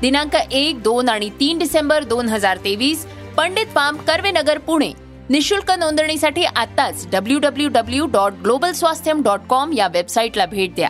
[0.00, 4.92] दिनांक एक दोन आणि तीन डिसेंबर दोन हजार तेवीस पंडित पाम कर्वेनगर पुणे.
[5.30, 10.88] निशुल्क नोंदणीसाठी आत्ताच W W W dot global Swasthyam dot com या वेबसाईटला भेट द्या.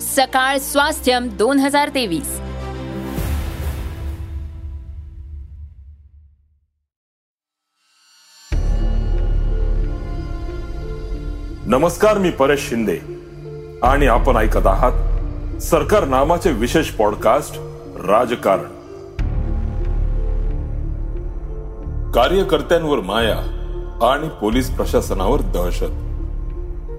[0.00, 2.40] सकाळ स्वास्थ्यम दोन हजार तेवीस.
[11.66, 12.98] नमस्कार मी परेश शिंदे.
[13.82, 17.75] आणि आपण ऐकत आहात सरकार नामाचे विशेष पॉडकास्ट
[18.06, 18.76] राजकारण.
[22.12, 23.36] कार्यकर्त्यांवर माया
[24.12, 25.92] आणि पोलीस प्रशासनावर दहशत.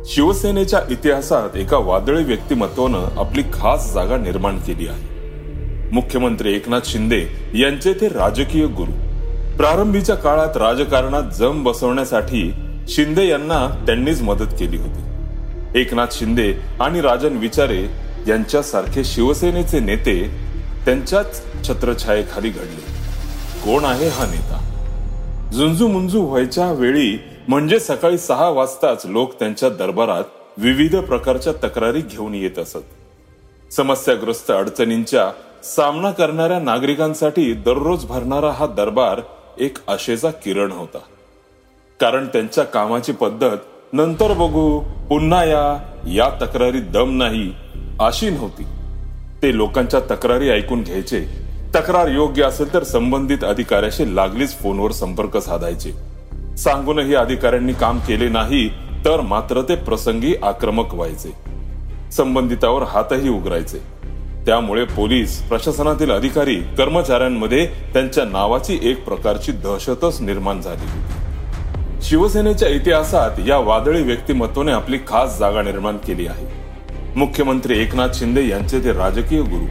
[0.06, 5.18] शिवसेनेच्या इतिहासात एका वादळी व्यक्तिमत्वानं आपली खास जागा निर्माण केली आहे.
[5.92, 8.92] मुख्यमंत्री एकनाथ शिंदे यांचे ते राजकीय गुरु.
[9.58, 12.54] प्रारंभीच्या काळात राजकारणात जम बसवण्यासाठी
[12.88, 15.02] शिंदे यांना त्यांनीच मदत केली होती.
[15.82, 17.88] एकनाथ शिंदे आणि राजन विचारे
[18.28, 20.47] यांच्यासारखे शिवसेनेचे नेते
[20.86, 22.98] त्यांच्याच छत्रछायेखाली घडले.
[23.66, 24.64] कोण आहे हा नेता?
[25.54, 30.24] झुंजू मुंजू व्हायच्या वेळी म्हणजे सकाळी सहा वाजताच लोक त्यांच्या दरबारात
[30.58, 33.74] विविध प्रकारच्या तक्रारी घेऊन येत असत.
[33.74, 35.32] समस्याग्रस्त अडचणींच्या
[35.64, 39.22] सामना करणाऱ्या नागरिकांसाठी दररोज भरणारा हा दरबार
[39.60, 40.98] एक आशेचा किरण होता.
[42.00, 43.58] कारण त्यांच्या कामाची पद्धत
[43.94, 47.54] नंतर बघू पुन्हा या या तक्रारी दम नाही
[48.00, 48.64] अशी नव्हती.
[49.44, 51.20] ते लोकांच्या तक्रारी ऐकून घ्यायचे.
[51.76, 55.92] तक्रार योग्य असेल तर संबंधित अधिकाऱ्याशी लागलीच फोनवर संपर्क साधायचे.
[56.58, 58.70] सांगूनही अधिकाऱ्यांनी काम केले नाही
[59.06, 61.34] तर मात्र ते प्रसंगी आक्रमक व्हायचे.
[62.12, 63.78] संबंधितावर हातही उघडायचे.
[64.46, 70.86] त्यामुळे पोलीस प्रशासनातील अधिकारी कर्मचाऱ्यांमध्ये त्यांच्या नावाची एक प्रकारची दहशतच निर्माण झाली.
[70.86, 76.67] होती शिवसेनेच्या इतिहासात या वादळी व्यक्तिमत्वाने आपली खास जागा निर्माण केली आहे.
[77.18, 79.66] मुख्यमंत्री एकनाथ शिंदे यांचे ते राजकीय गुरु.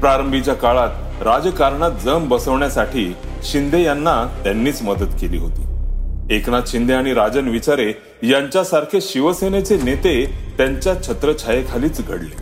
[0.00, 6.34] प्रारंभीच्या काळात राजकारणात जम बसवण्यासाठी शिंदे यांना त्यांनीच मदत केली होती.
[6.36, 10.24] एकनाथ शिंदे आणि राजन विचारे यांच्यासारखे शिवसेनेचे नेते
[10.58, 12.34] त्यांच्या छत्रछायेखालीच घडले.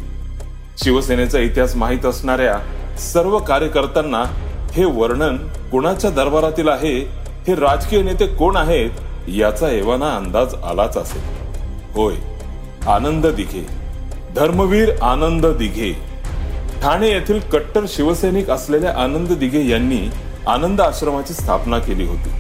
[0.85, 2.59] शिवसेनेचा इतिहास माहीत असणाऱ्या
[2.99, 4.25] सर्व कार्यकर्त्यांना
[4.73, 5.37] हे वर्णन
[5.73, 6.99] कोणाच्या दरबारातील आहे
[7.47, 11.23] हे राजकीय नेते कोण आहेत याचा एवाना अंदाज आलाच असेल.
[11.95, 12.15] होय
[12.87, 13.84] आनंद दिघे.
[14.37, 15.93] धर्मवीर आनंद दिघे.
[16.83, 20.11] ठाणे येथील कट्टर शिवसैनिक असलेल्या आनंद दिघे यांनी
[20.47, 22.31] आनंद आश्रमाची स्थापना केली होती.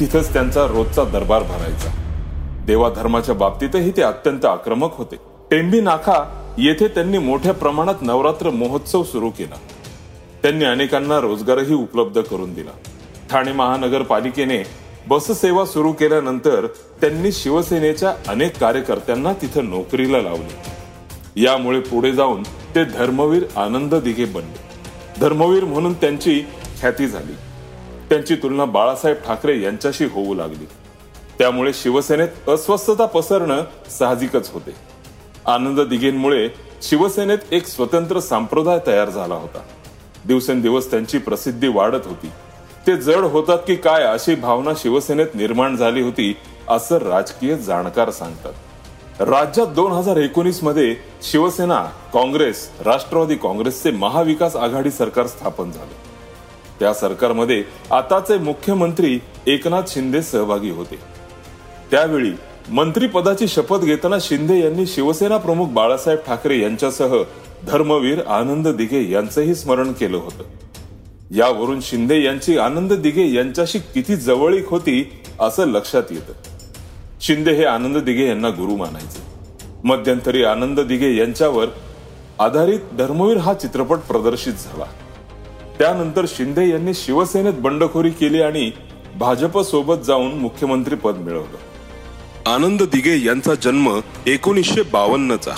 [0.00, 1.90] तिथंच त्यांचा रोजचा दरबार भरायचा.
[2.66, 5.16] देवा धर्माच्या बाबतीतही ते अत्यंत आक्रमक होते.
[5.50, 6.22] टेंबी नाका
[6.58, 9.56] येथे त्यांनी मोठ्या प्रमाणात नवरात्र महोत्सव सुरू केला.
[10.42, 12.70] त्यांनी अनेकांना रोजगारही उपलब्ध करून दिला.
[13.30, 14.62] ठाणे महानगरपालिकेने
[15.08, 16.66] बससेवा सुरू केल्यानंतर
[17.00, 20.73] त्यांनी शिवसेनेच्या अनेक कार्यकर्त्यांना तिथं नोकरीला लावले.
[21.36, 22.42] यामुळे पुढे जाऊन
[22.74, 24.58] ते धर्मवीर आनंद दिघे बनले.
[25.20, 26.40] धर्मवीर म्हणून त्यांची
[26.80, 27.32] ख्याती झाली.
[28.10, 30.66] त्यांची तुलना बाळासाहेब ठाकरे यांच्याशी होऊ लागली.
[31.38, 33.64] त्यामुळे शिवसेनेत अस्वस्थता पसरणं
[33.98, 34.74] साहजिकच होते.
[35.46, 36.48] आनंद दिघेंमुळे
[36.82, 39.58] शिवसेनेत एक स्वतंत्र संप्रदाय तयार झाला होता.
[40.24, 42.30] दिवसेंदिवस त्यांची प्रसिद्धी वाढत होती.
[42.86, 46.36] ते जड होतात की काय अशी भावना शिवसेनेत निर्माण झाली होती
[46.68, 48.52] असं राजकीय जाणकार सांगतात.
[49.20, 51.80] राज्यात दोन हजार एकोणीसमध्ये शिवसेना
[52.12, 55.94] काँग्रेस राष्ट्रवादी काँग्रेसचे महाविकास आघाडी सरकार स्थापन झाले.
[56.80, 60.98] त्या सरकारमध्ये आताचे मुख्यमंत्री एकनाथ शिंदे सहभागी होते.
[61.90, 62.32] त्यावेळी
[62.68, 67.16] मंत्रीपदाची शपथ घेताना शिंदे यांनी शिवसेना प्रमुख बाळासाहेब ठाकरे यांच्यासह
[67.66, 70.44] धर्मवीर आनंद दिघे यांचंही स्मरण केलं होतं.
[71.36, 75.02] यावरून शिंदे यांची आनंद दिघे यांच्याशी किती जवळीक होती
[75.40, 76.32] असं लक्षात येतं.
[77.26, 79.22] शिंदे हे आनंद दिघे यांना गुरु मानायचे.
[79.84, 81.66] मध्यंतरी आनंद दिघे यांच्यावर
[82.38, 84.84] आधारित धर्मवीर हा चित्रपट प्रदर्शित झाला.
[85.78, 88.70] त्यानंतर शिंदे यांनी शिवसेनेत बंडखोरी केली आणि
[89.16, 92.50] भाजप सोबत जाऊन मुख्यमंत्री पद मिळवलं.
[92.50, 95.52] आनंद दिघे यांचा जन्म एकोणीसशे बावन्नचा.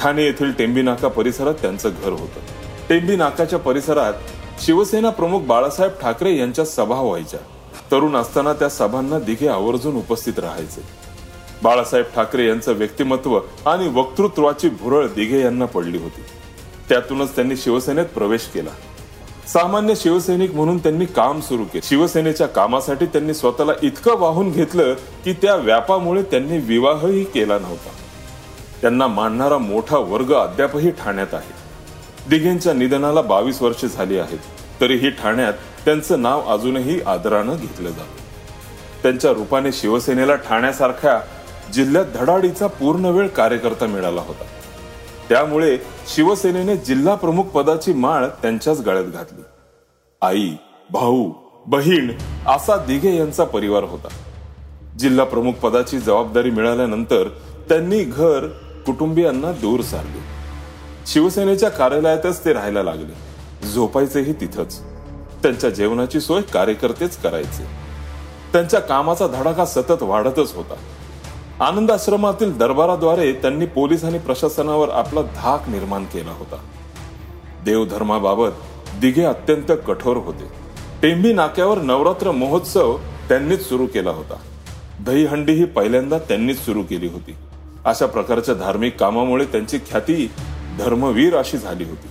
[0.00, 2.40] ठाणे येथील टेंबी नाका परिसरात त्यांचं घर होतं.
[2.88, 4.12] टेंबी नाकाच्या परिसरात
[4.60, 7.40] शिवसेना प्रमुख बाळासाहेब ठाकरे यांच्या सभा व्हायच्या.
[7.92, 10.82] तरुण असताना त्या सभांना दिघे आवर्जून उपस्थित राहायचे.
[11.62, 16.20] बाळासाहेब ठाकरे यांचं व्यक्तिमत्व आणि वक्तृत्वाची भुरळ दिघे यांना पडली होती.
[16.88, 18.70] त्यातूनच त्यांनी शिवसेनेत प्रवेश केला.
[19.48, 21.86] सामान्य शिवसैनिक म्हणून त्यांनी काम सुरू केले.
[21.86, 27.90] शिवसेनेच्या कामासाठी त्यांनी स्वतःला इतकं वाहून घेतलं की त्या व्यापामुळे त्यांनी विवाहही केला नव्हता.
[28.80, 31.52] त्यांना मानणारा मोठा वर्ग अद्यापही ठाण्यात आहे.
[32.30, 34.38] दिघेंच्या निधनाला बावीस वर्षे झाली आहेत.
[34.80, 35.52] तरीही ठाण्यात
[35.84, 38.22] त्यांचं नाव अजूनही आदरानं घेतलं जातं.
[39.02, 41.20] त्यांच्या रूपाने शिवसेनेला ठाण्यासारख्या
[41.72, 44.44] जिल्ह्यात धडाडीचा पूर्ण वेळ कार्यकर्ता मिळाला होता.
[45.28, 49.42] त्यामुळे शिवसेनेने जिल्हा प्रमुख पदाची माळ त्यांच्याच गळ्यात घातली.
[50.22, 50.50] आई
[50.90, 51.32] भाऊ
[51.66, 52.12] बहीण
[52.46, 54.08] असा दिघे यांचा परिवार होता.
[54.98, 57.28] जिल्हा प्रमुख पदाची जबाबदारी मिळाल्यानंतर
[57.68, 58.46] त्यांनी घर
[58.86, 60.20] कुटुंबियांना दूर सारले.
[61.06, 63.32] शिवसेनेच्या कार्यालयातच ते राहायला लागले.
[63.68, 64.91] झोपायचेही तिथंच.
[65.42, 67.64] त्यांच्या जेवणाची सोय कार्यकर्तेच करायचे.
[68.52, 70.74] त्यांच्या कामाचा धडाका सतत वाढतच होता.
[71.64, 76.56] आनंद आश्रमातील दरबाराद्वारे त्यांनी पोलीस आणि प्रशासनावर आपला धाक निर्माण केला होता.
[77.64, 78.50] देवधर्माबाबत
[79.00, 80.44] दिघे अत्यंत कठोर होते.
[81.02, 82.96] टेंबी नाक्यावर नवरात्र महोत्सव
[83.28, 84.34] त्यांनीच सुरू केला होता.
[85.00, 87.34] दहीहंडी ही पहिल्यांदा त्यांनीच सुरू केली होती.
[87.84, 90.30] अशा प्रकारच्या धार्मिक कामामुळे त्यांची ख्याती
[90.78, 92.08] धर्मवीर अशी झाली होती.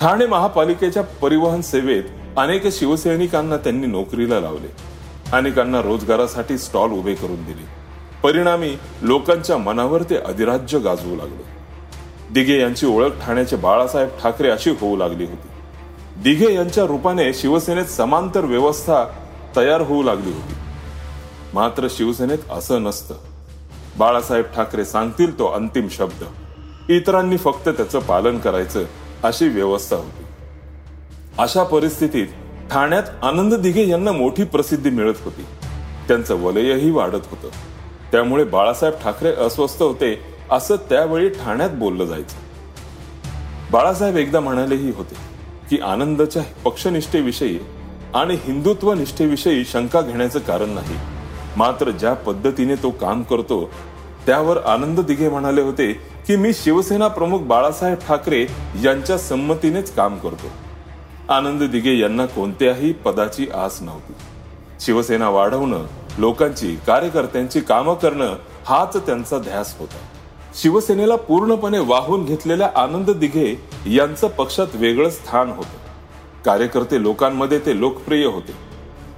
[0.00, 2.02] ठाणे महापालिकेच्या परिवहन सेवेत
[2.38, 4.66] अनेक शिवसैनिकांना त्यांनी नोकरीला लावले
[5.32, 7.64] अनेकांना रोजगारासाठी स्टॉल उभे करून दिले.
[8.22, 11.42] परिणामी लोकांच्या मनावर ते अधिराज्य गाजवू लागले.
[12.30, 15.48] दिघे यांची ओळख ठाण्याचे बाळासाहेब ठाकरे अशी होऊ लागली होती.
[16.22, 19.04] दिघे यांच्या रूपाने शिवसेनेत समांतर व्यवस्था
[19.56, 20.54] तयार होऊ लागली होती.
[21.54, 23.14] मात्र शिवसेनेत असं नसतं.
[23.98, 26.24] बाळासाहेब ठाकरे सांगतील तो अंतिम शब्द.
[26.90, 28.84] इतरांनी फक्त त्याचं पालन करायचं
[29.22, 30.24] अशी व्यवस्था होती.
[31.38, 32.26] अशा परिस्थितीत
[32.70, 35.44] ठाण्यात आनंद दिघे यांना मोठी प्रसिद्धी मिळत होती.
[36.08, 37.48] त्यांचं वलयही वाढत होतं.
[38.12, 40.18] त्यामुळे बाळासाहेब ठाकरे अस्वस्थ होते
[40.50, 42.36] असं त्यावेळी ठाण्यात बोललं जायचं.
[43.72, 45.14] बाळासाहेब एकदा म्हणालेही होते
[45.70, 47.58] की आनंदच्या पक्षनिष्ठेविषयी
[48.14, 50.96] आणि हिंदुत्व निष्ठेविषयी शंका घेण्याचं कारण नाही.
[51.56, 53.70] मात्र ज्या पद्धतीने तो काम करतो
[54.26, 55.92] त्यावर आनंद दिघे म्हणाले होते
[56.26, 58.46] की मी शिवसेना प्रमुख बाळासाहेब ठाकरे
[58.84, 60.50] यांच्या संमतीनेच काम करतो.
[61.30, 64.12] आनंद दिघे यांना कोणत्याही पदाची आस नव्हती.
[64.80, 65.84] शिवसेना वाढवणं
[66.18, 68.36] लोकांची कार्यकर्त्यांची कामं करणं
[68.66, 69.98] हाच त्यांचा ध्यास होता.
[70.54, 73.54] शिवसेनेला पूर्णपणे वाहून घेतलेल्या आनंद दिघे
[73.86, 75.76] यांचं पक्षात वेगळं स्थान होतं.
[76.44, 78.52] कार्यकर्ते लोकांमध्ये ते लोकप्रिय होते.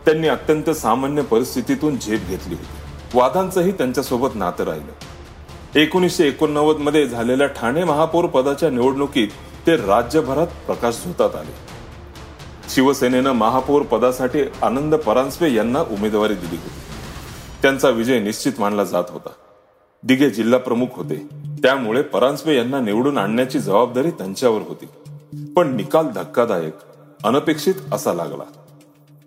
[0.04, 3.18] त्यांनी अत्यंत सामान्य परिस्थितीतून झेप घेतली होती.
[3.18, 5.78] वादांचंही त्यांच्यासोबत नातं राहिलं.
[5.78, 9.28] एकोणीसशे एकोणनव्वदमध्ये झालेल्या ठाणे महापौर पदाच्या निवडणुकीत
[9.66, 11.69] ते राज्यभरात प्रकाश झोतात आले.
[12.74, 16.80] शिवसेनेनं महापौर पदासाठी आनंद परांजपे यांना उमेदवारी दिली होती.
[17.62, 19.28] त्यांचा विजय निश्चित मानला जात होता.
[20.02, 21.26] दिघे जिल्हा प्रमुख होते.
[21.62, 24.88] त्यामुळे परांजपे यांना निवडून आणण्याची जबाबदारी त्यांच्यावर होती.
[25.56, 26.72] पण निकाल धक्कादायक
[27.24, 28.42] अनपेक्षित असा लागला.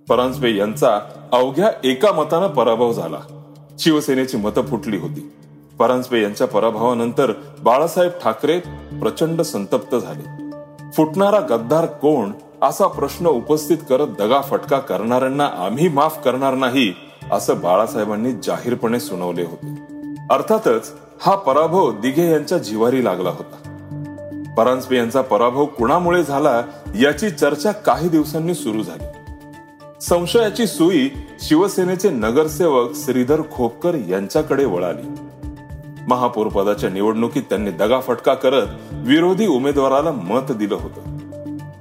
[0.10, 1.00] परांजपे यांचा
[1.32, 3.46] अवघ्या एका मतानं पराभव झाला.
[3.80, 5.34] शिवसेनेची मतं फुटली होती.
[5.80, 8.60] परांजपे यांच्या पराभवानंतर बाळासाहेब ठाकरे
[9.02, 10.52] प्रचंड संतप्त झाले.
[10.92, 12.32] फुटणारा गद्दार कोण
[12.64, 16.94] असा प्रश्न उपस्थित करत दगा फटका करणाऱ्यांना आम्ही माफ करणार नाही
[17.32, 19.76] असं बाळासाहेबांनी जाहीरपणे सुनावले होते.
[20.30, 23.70] अर्थातच हा पराभव दिघे यांच्या जिवारी लागला होता.
[24.58, 26.62] परांजपे यांचा पराभव कुणामुळे झाला
[26.96, 29.04] याची चर्चा काही दिवसांनी सुरू झाली.
[30.02, 35.08] संशयाची सुई शिवसेनेचे नगरसेवक श्रीधर खोपकर यांच्याकडे वळाली.
[36.08, 41.13] महापौर पदाच्या निवडणुकीत त्यांनी दगाफटका करत विरोधी उमेदवाराला मत दिलं होतं.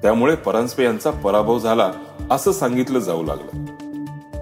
[0.03, 1.93] त्यामुळे परांजपे यांचा पराभव झाला
[2.31, 3.65] असं सांगितलं जाऊ लागलं.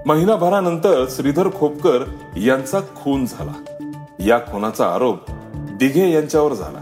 [0.06, 2.04] महिनाभरानंतर श्रीधर खोपकर
[2.36, 3.84] यांचा खून झाला.
[4.18, 5.18] या खुनाचा आरोप
[5.52, 6.78] दिघे यांच्यावर झाला.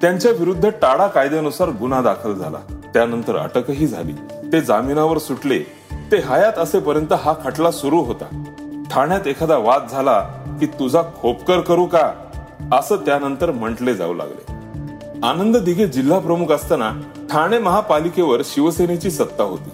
[0.00, 2.58] त्यांच्या विरुद्ध टाळा कायद्यानुसार गुन्हा दाखल झाला.
[2.94, 4.12] त्यानंतर अटकही झाली.
[4.52, 5.58] ते जामिनावर सुटले.
[6.12, 8.44] ते हयात असेपर्यंत हा खटला सुरू होता.
[8.90, 10.20] ठाण्यात एखादा वाद झाला
[10.60, 12.12] की तुझा खोपकर करू का?
[12.72, 14.55] असं त्यानंतर म्हटले जाऊ लागले.
[15.26, 16.90] आनंद दिघे जिल्हा प्रमुख असताना
[17.30, 19.70] ठाणे महापालिकेवर शिवसेनेची सत्ता होती.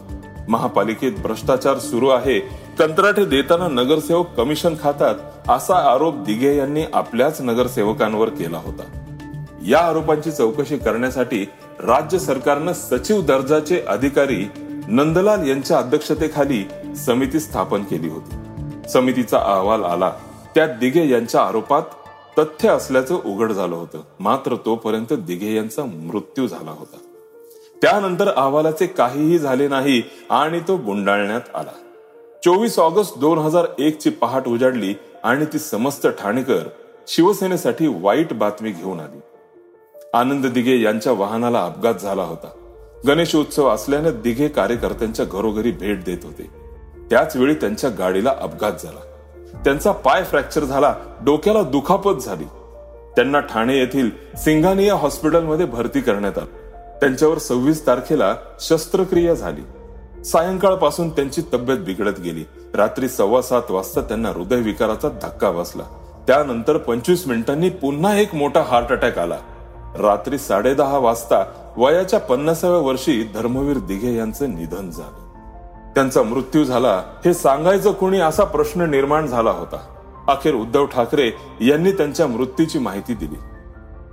[0.49, 2.39] महापालिकेत भ्रष्टाचार सुरू आहे.
[2.79, 5.15] कंत्राटे देताना नगरसेवक कमिशन खातात
[5.49, 8.83] असा आरोप दिघे यांनी आपल्याच नगरसेवकांवर केला होता.
[9.67, 11.47] या आरोपांची चौकशी करण्यासाठी
[11.81, 14.51] राज्य सरकारनं सचिव दर्जाचे अधिकारी
[14.89, 18.37] नंदलाल यांच्या अध्यक्षतेखाली समिती स्थापन केली होती.
[18.89, 20.13] समितीचा अहवाल आला.
[20.55, 21.83] त्यात दिघे यांच्या आरोपात
[22.39, 24.01] तथ्य असल्याचं उघड झालं होतं.
[24.21, 26.97] मात्र तोपर्यंत दिघे यांचा मृत्यू झाला होता.
[27.83, 31.71] त्यानंतर अहवालाचे काहीही झाले नाही आणि तो गुंडाळण्यात आला.
[32.45, 36.69] चोवीस ऑगस्ट दोन हजार एक ची पहाट उजाडली आणि ती समस्त ठाणेकर
[37.09, 39.21] शिवसेनेसाठी वाईट बातमी घेऊन आली.
[40.15, 42.49] आनंद दिघे यांच्या वाहनाला अपघात झाला होता.
[43.07, 46.51] गणेशोत्सव असल्याने दिघे कार्यकर्त्यांच्या घरोघरी भेट देत होते.
[47.11, 49.01] त्याच वेळी त्यांच्या गाडीला अपघात झाला.
[49.55, 50.95] त्यांचा पाय फ्रॅक्चर झाला
[51.25, 52.45] डोक्याला दुखापत झाली.
[53.17, 56.61] त्यांना ठाणे येथील सिंघानिया हॉस्पिटलमध्ये भरती करण्यात आलं.
[57.01, 59.61] त्यांच्यावर सव्वीस तारखेला शस्त्रक्रिया झाली.
[60.25, 62.45] सायंकाळपासून त्यांची तब्येत बिघडत गेली.
[62.75, 65.83] रात्री सव्वा सात वाजता त्यांना हृदयविकाराचा धक्का बसला.
[66.27, 69.39] त्यानंतर पंचवीस मिनिटांनी पुन्हा एक मोठा हार्ट अटॅक आला.
[69.99, 71.45] रात्री साडेदहा वाजता
[71.77, 75.22] वयाच्या पन्नासाव्या वर्षी धर्मवीर दिघे यांचं निधन झालं.
[75.95, 79.77] त्यांचा मृत्यू झाला हे सांगायचं कोणी असा प्रश्न निर्माण झाला होता.
[80.29, 81.31] अखेर उद्धव ठाकरे
[81.61, 83.37] यांनी त्यांच्या मृत्यूची माहिती दिली.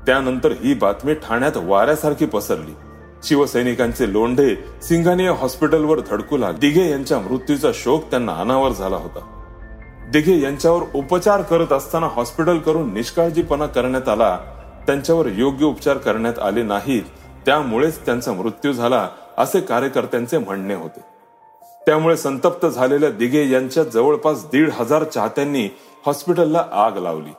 [0.06, 2.76] त्यानंतर ही बातमी ठाण्यात वाऱ्यासारखी पसरली.
[3.24, 6.58] शिवसैनिकांचे लोंढे सिंघानिया हॉस्पिटलवर धडकू लागले.
[6.58, 9.20] दिघे यांच्या मृत्यूचा शोक त्यांना अनावर झाला होता.
[10.14, 14.38] दिघे यांच्यावर उपचार करत असताना हॉस्पिटल करून निष्काळजीपणा करण्यात आला.
[14.88, 17.04] त्यांच्यावर योग्य उपचार करण्यात आले नाहीत.
[17.46, 21.19] त्यामुळेच त्यांचा मृत्यू झाला असे कार्यकर्त्यांचे म्हणणे होते.
[21.90, 25.70] त्यामुळे संतप्त झालेल्या दिघे यांच्या जवळपास दीड हजार चाहत्यांनी
[26.06, 27.30] हॉस्पिटलला आग लावली.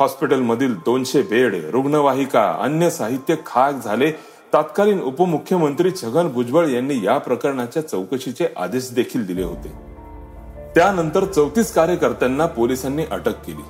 [0.00, 4.10] हॉस्पिटलमधील दोनशे बेड रुग्णवाहिका अन्य साहित्य खाक झाले.
[4.54, 9.68] तत्कालीन उपमुख्यमंत्री छगन भुजबळ यांनी या प्रकरणाच्या चौकशीचे आदेश देखील दिले होते.
[10.74, 13.64] त्यानंतर चौतीस कार्यकर्त्यांना पोलिसांनी अटक केली.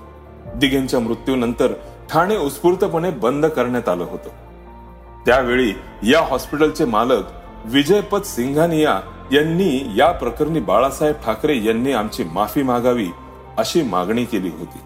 [0.54, 1.73] दिघेंच्या मृत्यूनंतर
[2.11, 4.28] ठाणे उत्स्फूर्तपणे बंद करण्यात आलं होतं.
[5.26, 7.25] त्यावेळी या हॉस्पिटलचे मालक
[7.64, 9.00] विजयपत सिंघानिया
[9.33, 13.09] यांनी या प्रकरणी बाळासाहेब ठाकरे यांनी आमची माफी मागावी
[13.59, 14.78] अशी मागणी केली होती.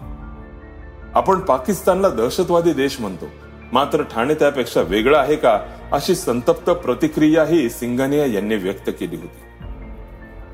[1.15, 3.25] आपण पाकिस्तानला दहशतवादी देश म्हणतो.
[3.73, 5.59] मात्र ठाणे त्यापेक्षा वेगळं आहे का
[5.91, 9.65] अशी संतप्त प्रतिक्रियाही सिंघानिया यांनी व्यक्त केली होती.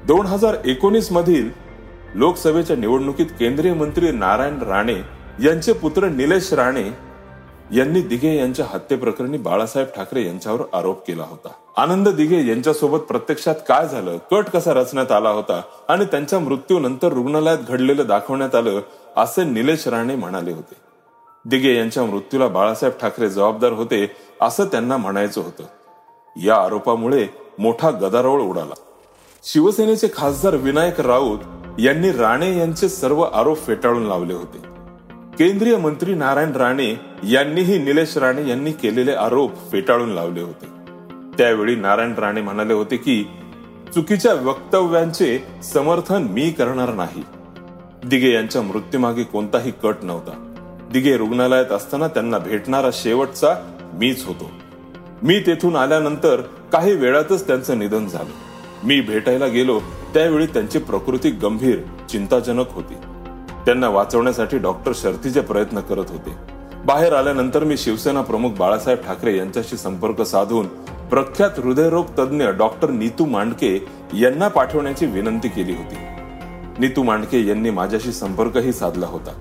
[0.07, 1.49] दोन हजार एकोणीस मधील
[2.15, 4.97] लोकसभेच्या निवडणुकीत केंद्रीय मंत्री नारायण राणे
[5.43, 6.83] यांचे पुत्र निलेश राणे
[7.73, 11.47] यांनी दिघे यांच्या हत्येप्रकरणी बाळासाहेब ठाकरे यांच्यावर आरोप केला होता.
[11.77, 14.17] आनंद दिघे यांच्यासोबत प्रत्यक्षात काय झालं?
[14.31, 15.61] कट कसा रचण्यात आला होता?
[15.89, 18.81] आणि त्यांच्या मृत्यूनंतर रुग्णालयात घडलेलं दाखवण्यात आलं
[19.17, 20.73] असे निलेश राणे म्हणाले होते.
[21.45, 25.63] दिघे यांच्या मृत्यूला बाळासाहेब ठाकरे जबाबदार होते असं त्यांना म्हणायचं होतं.
[26.43, 27.27] या आरोपामुळे
[27.59, 28.73] मोठा गदारोळ उडाला.
[29.43, 31.39] शिवसेनेचे खासदार विनायक राऊत
[31.79, 34.74] यांनी राणे यांचे सर्व आरोप फेटाळून लावले होते.
[35.39, 40.65] केंद्रीय मंत्री नारायण राणे यांनीही निलेश राणे यांनी केलेले आरोप फेटाळून लावले होते.
[41.37, 43.25] त्यावेळी नारायण राणे म्हणाले होते की
[43.95, 47.23] चुकीच्या वक्तव्यांचे समर्थन मी करणार नाही.
[48.07, 50.53] दिगे यांच्या मृत्यूमागे कोणताही कट नव्हता.
[50.93, 53.55] दिगे रुग्णालयात असताना त्यांना भेटणारा शेवटचा
[53.93, 54.51] मीच होतो.
[55.23, 58.31] मी तेथून आल्यानंतर काही वेळातच त्यांचं निधन झालं.
[58.83, 59.79] मी भेटायला गेलो
[60.13, 62.93] त्यावेळी त्यांची प्रकृती गंभीर चिंताजनक होती.
[63.65, 66.55] त्यांना वाचवण्यासाठी डॉक्टर शर्थीचे प्रयत्न करत होते.
[66.85, 70.67] बाहेर आल्यानंतर मी शिवसेना प्रमुख बाळासाहेब ठाकरे यांच्याशी संपर्क साधून
[71.09, 75.95] प्रख्यात हृदयरोग तज्ज्ञ डॉक्टर नीतू मांडके यांना पाठवण्याची विनंती केली होती.
[76.79, 79.31] नीतू मांडके यांनी माझ्याशी संपर्कही साधला होता.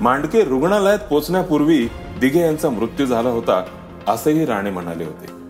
[0.00, 1.88] मांडके रुग्णालयात पोचण्यापूर्वी
[2.20, 3.64] दिघे यांचा मृत्यू झाला होता
[4.08, 5.41] असेही राणे म्हणाले होते.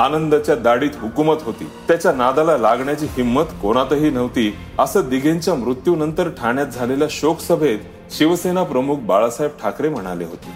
[0.00, 1.70] आनंदाच्या दाढीत हुकूमत होती.
[1.88, 4.54] त्याच्या नादाला लागण्याची हिंमत कोणातही नव्हती.
[4.78, 7.78] असं दिघेंच्या मृत्यूनंतर ठाण्यात झालेल्या शोक सभेत
[8.10, 10.48] शिवसेना प्रमुख बाळासाहेब ठाकरे म्हणाले होते.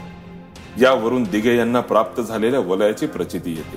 [0.80, 3.76] यावरून दिघे यांना प्राप्त झालेल्या वलयाची प्रचिती येते.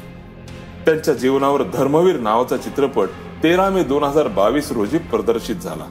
[0.86, 3.08] त्यांच्या जीवनावर धर्मवीर नावाचा चित्रपट
[3.44, 5.86] तेरा मे दोन हजार बावीस रोजी प्रदर्शित झाला.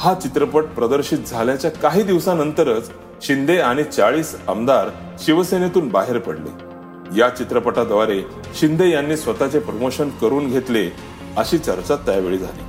[0.00, 2.90] हा चित्रपट प्रदर्शित झाल्याच्या काही दिवसानंतरच
[3.22, 6.71] शिंदे आणि चाळीस आमदार शिवसेनेतून बाहेर पडले.
[7.16, 8.22] या चित्रपटाद्वारे
[8.60, 10.88] शिंदे यांनी स्वतःचे प्रमोशन करून घेतले
[11.36, 12.62] अशी चर्चा त्यावेळी झाली.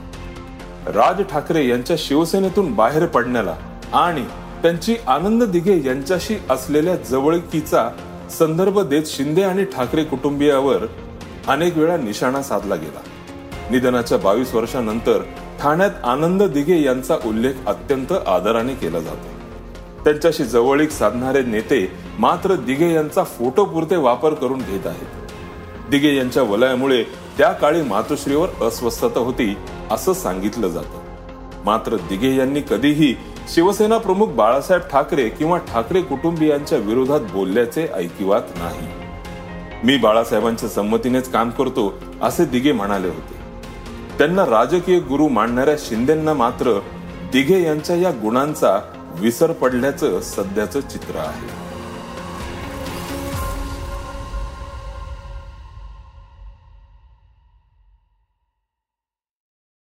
[0.87, 3.55] राज ठाकरे यांच्या शिवसेनेतून बाहेर पडण्याला
[3.93, 4.25] आणि
[4.61, 7.89] त्यांची आनंद दिघे यांच्याशी असलेल्या जवळकीचा
[8.39, 10.85] संदर्भ देत शिंदे आणि ठाकरे कुटुंबियावर
[11.47, 12.99] अनेक वेळा निशाणा साधला गेला.
[13.71, 15.21] निधनाच्या बावीस वर्षानंतर
[15.59, 19.29] ठाण्यात आनंद दिघे यांचा उल्लेख अत्यंत आदराने केला जातो.
[20.03, 25.07] त्यांच्याशी जवळीक साधणारे नेते मात्र दिघे यांचा फोटो पुरते वापर करून घेत आहेत.
[25.89, 27.03] दिघे यांच्या वलयामुळे
[27.37, 29.57] त्या काळी मातोश्रीवर अस्वस्थता होती
[29.91, 30.99] असं सांगितलं जातं.
[31.65, 33.15] मात्र दिघे यांनी कधीही
[33.49, 38.87] शिवसेना प्रमुख बाळासाहेब ठाकरे किंवा ठाकरे कुटुंबियांच्या विरोधात बोलल्याचे ऐकिवात नाही.
[39.83, 43.35] मी बाळासाहेबांच्या संमतीनेच काम करतो असे दिघे म्हणाले होते.
[44.17, 46.79] त्यांना राजकीय गुरु मांडणाऱ्या शिंदेना मात्र
[47.33, 48.79] दिघे यांच्या या गुणांचा
[49.15, 51.62] विसर पडल्याचं सध्याचं चित्र आहे.